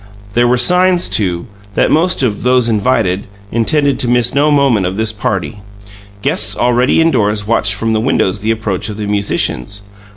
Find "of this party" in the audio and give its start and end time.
4.87-5.61